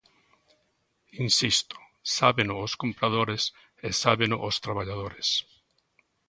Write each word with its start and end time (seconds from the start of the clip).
Insisto: 1.25 1.75
sábeno 2.17 2.55
os 2.65 2.73
compradores 2.81 3.43
e 3.87 3.89
sábeno 4.03 4.37
os 4.49 4.55
traballadores. 4.65 5.29